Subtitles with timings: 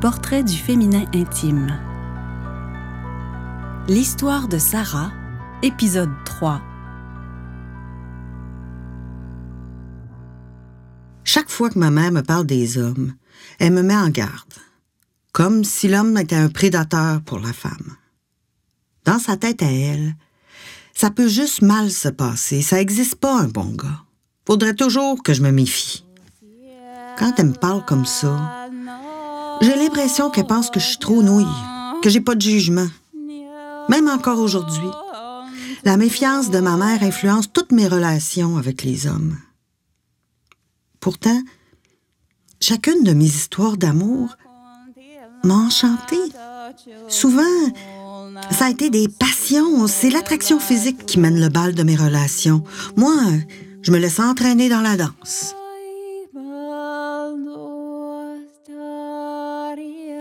[0.00, 1.76] Portrait du féminin intime.
[3.88, 5.10] L'histoire de Sarah,
[5.62, 6.62] épisode 3.
[11.24, 13.14] Chaque fois que ma mère me parle des hommes,
[13.58, 14.54] elle me met en garde,
[15.32, 17.96] comme si l'homme était un prédateur pour la femme.
[19.04, 20.14] Dans sa tête à elle,
[20.94, 24.04] ça peut juste mal se passer, ça n'existe pas un bon gars.
[24.46, 26.06] Faudrait toujours que je me méfie.
[27.18, 28.57] Quand elle me parle comme ça,
[29.60, 31.44] j'ai l'impression qu'elle pense que je suis trop nouille,
[32.02, 32.86] que j'ai pas de jugement.
[33.88, 34.88] Même encore aujourd'hui,
[35.84, 39.36] la méfiance de ma mère influence toutes mes relations avec les hommes.
[41.00, 41.40] Pourtant,
[42.60, 44.36] chacune de mes histoires d'amour
[45.44, 46.16] m'a enchantée.
[47.08, 47.42] Souvent,
[48.50, 52.62] ça a été des passions, c'est l'attraction physique qui mène le bal de mes relations.
[52.96, 53.14] Moi,
[53.82, 55.54] je me laisse entraîner dans la danse.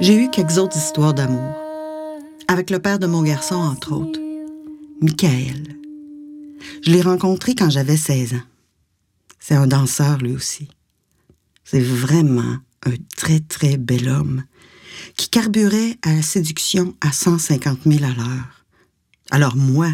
[0.00, 1.54] J'ai eu quelques autres histoires d'amour.
[2.48, 4.20] Avec le père de mon garçon, entre autres.
[5.00, 5.76] Michael.
[6.82, 8.42] Je l'ai rencontré quand j'avais 16 ans.
[9.38, 10.68] C'est un danseur, lui aussi.
[11.64, 14.44] C'est vraiment un très, très bel homme
[15.16, 18.64] qui carburait à la séduction à 150 000 à l'heure.
[19.30, 19.90] Alors moi,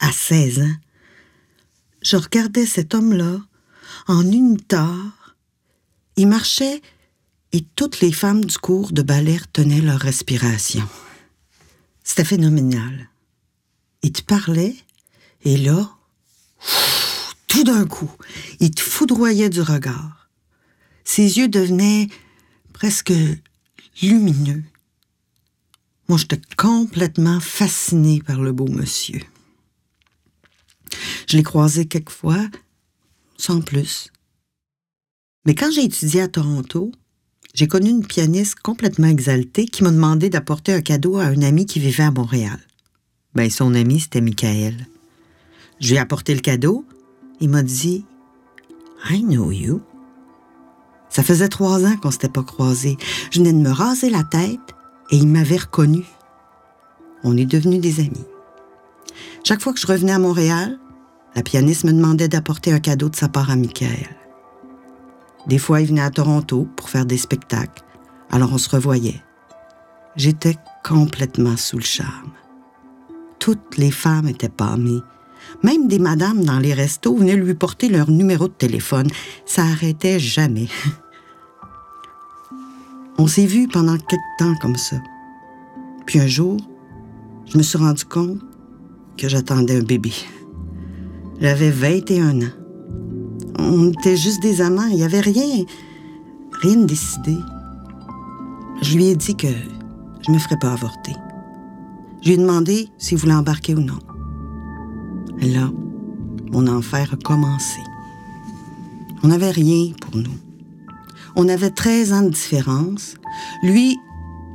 [0.00, 0.76] à 16 ans,
[2.02, 3.40] je regardais cet homme-là
[4.06, 5.36] en une tard.
[6.16, 6.82] Il marchait
[7.52, 10.86] et toutes les femmes du cours de ballet tenaient leur respiration.
[12.04, 13.08] C'était phénoménal.
[14.02, 14.76] Il te parlait,
[15.44, 15.90] et là,
[17.46, 18.10] tout d'un coup,
[18.60, 20.30] il te foudroyait du regard.
[21.04, 22.08] Ses yeux devenaient
[22.72, 23.12] presque
[24.02, 24.62] lumineux.
[26.08, 29.20] Moi, j'étais complètement fascinée par le beau monsieur.
[31.26, 32.48] Je l'ai croisé quelquefois,
[33.36, 34.10] sans plus.
[35.44, 36.92] Mais quand j'ai étudié à Toronto,
[37.58, 41.66] j'ai connu une pianiste complètement exaltée qui m'a demandé d'apporter un cadeau à un ami
[41.66, 42.60] qui vivait à Montréal.
[43.34, 44.86] Ben, son ami, c'était Michael.
[45.80, 46.84] Je lui ai apporté le cadeau.
[47.40, 48.04] Il m'a dit
[49.10, 49.80] I know you.
[51.08, 52.96] Ça faisait trois ans qu'on s'était pas croisés.
[53.32, 54.60] Je venais de me raser la tête
[55.10, 56.04] et il m'avait reconnu.
[57.24, 58.26] On est devenus des amis.
[59.42, 60.78] Chaque fois que je revenais à Montréal,
[61.34, 64.17] la pianiste me demandait d'apporter un cadeau de sa part à Michael.
[65.48, 67.82] Des fois, il venait à Toronto pour faire des spectacles.
[68.30, 69.22] Alors on se revoyait.
[70.16, 72.32] J'étais complètement sous le charme.
[73.38, 75.00] Toutes les femmes étaient pâmées.
[75.62, 79.08] Même des madames dans les restos venaient lui porter leur numéro de téléphone.
[79.46, 80.68] Ça arrêtait jamais.
[83.18, 84.96] On s'est vus pendant quelques temps comme ça.
[86.06, 86.58] Puis un jour,
[87.46, 88.40] je me suis rendu compte
[89.16, 90.12] que j'attendais un bébé.
[91.40, 92.67] J'avais 21 ans.
[93.58, 94.86] On était juste des amants.
[94.86, 95.64] Il n'y avait rien,
[96.62, 97.36] rien de décidé.
[98.82, 101.14] Je lui ai dit que je ne me ferais pas avorter.
[102.22, 103.98] Je lui ai demandé s'il voulait embarquer ou non.
[105.40, 105.70] Là,
[106.50, 107.80] mon enfer a commencé.
[109.22, 110.36] On n'avait rien pour nous.
[111.36, 113.14] On avait 13 ans de différence.
[113.62, 113.96] Lui,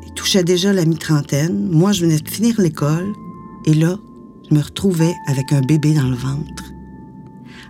[0.05, 1.69] il touchait déjà la mi-trentaine.
[1.69, 3.13] Moi, je venais de finir l'école.
[3.65, 3.97] Et là,
[4.49, 6.63] je me retrouvais avec un bébé dans le ventre.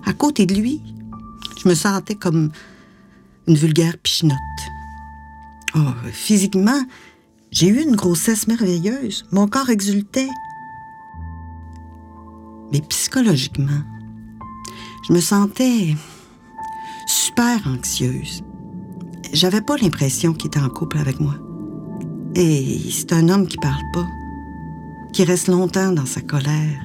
[0.05, 0.81] À côté de lui,
[1.63, 2.51] je me sentais comme
[3.47, 4.37] une vulgaire pichenote.
[5.75, 6.81] Oh, physiquement,
[7.51, 9.25] j'ai eu une grossesse merveilleuse.
[9.31, 10.29] Mon corps exultait.
[12.71, 13.81] Mais psychologiquement,
[15.07, 15.95] je me sentais
[17.07, 18.43] super anxieuse.
[19.31, 21.35] J'avais pas l'impression qu'il était en couple avec moi.
[22.35, 24.07] Et c'est un homme qui parle pas,
[25.13, 26.81] qui reste longtemps dans sa colère,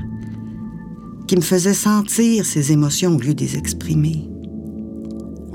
[1.26, 4.28] qui me faisait sentir ses émotions au lieu de les exprimer.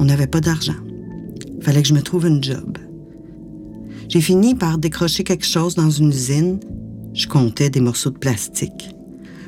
[0.04, 0.76] On n'avait pas d'argent.
[1.62, 2.78] Fallait que je me trouve une job.
[4.10, 6.60] J'ai fini par décrocher quelque chose dans une usine.
[7.14, 8.90] Je comptais des morceaux de plastique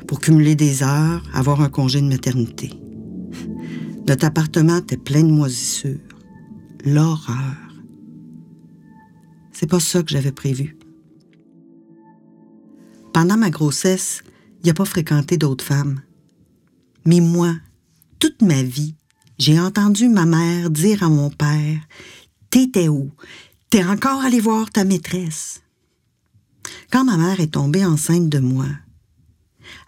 [0.08, 2.72] pour cumuler des heures, avoir un congé de maternité.
[4.08, 6.00] Notre appartement était plein de moisissures.
[6.86, 7.74] L'horreur.
[9.52, 10.78] C'est pas ça que j'avais prévu.
[13.12, 14.22] Pendant ma grossesse,
[14.64, 16.00] il n'a pas fréquenté d'autres femmes.
[17.04, 17.52] Mais moi,
[18.18, 18.94] toute ma vie,
[19.38, 21.80] j'ai entendu ma mère dire à mon père
[22.50, 23.10] T'étais où?
[23.70, 25.62] T'es encore allé voir ta maîtresse.
[26.90, 28.68] Quand ma mère est tombée enceinte de moi,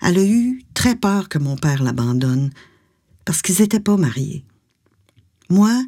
[0.02, 2.50] elle a eu très peur que mon père l'abandonne
[3.24, 4.44] parce qu'ils n'étaient pas mariés.
[5.48, 5.82] Moi,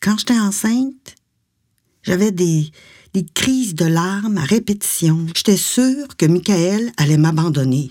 [0.00, 1.16] quand j'étais enceinte,
[2.02, 2.70] j'avais des,
[3.14, 5.26] des crises de larmes à répétition.
[5.34, 7.90] J'étais sûre que Michael allait m'abandonner.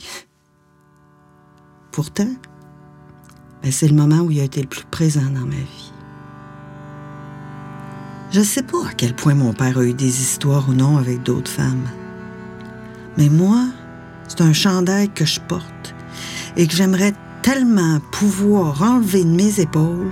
[1.91, 2.33] Pourtant,
[3.63, 5.91] ben, c'est le moment où il a été le plus présent dans ma vie.
[8.31, 11.23] Je sais pas à quel point mon père a eu des histoires ou non avec
[11.23, 11.87] d'autres femmes.
[13.17, 13.65] Mais moi,
[14.27, 15.95] c'est un chandail que je porte
[16.57, 20.11] et que j'aimerais tellement pouvoir enlever de mes épaules.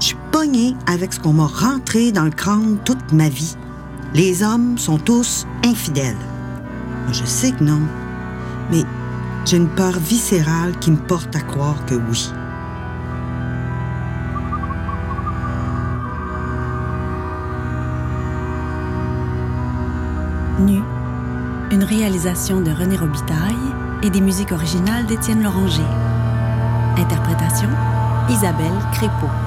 [0.00, 3.56] Je suis pognée avec ce qu'on m'a rentré dans le crâne toute ma vie.
[4.14, 6.16] Les hommes sont tous infidèles.
[7.12, 7.80] Je sais que non,
[8.70, 8.82] mais
[9.44, 12.30] j'ai une peur viscérale qui me porte à croire que oui.
[20.60, 20.80] Nu,
[21.72, 23.56] une réalisation de René Robitaille
[24.04, 25.82] et des musiques originales d'Étienne Loranger.
[26.96, 27.68] Interprétation
[28.30, 29.43] Isabelle Crépeau.